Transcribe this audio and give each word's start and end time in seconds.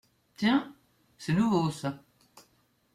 Tiens, 0.35 0.73
c’est 1.19 1.33
nouveau, 1.35 1.69
ça. 1.69 2.01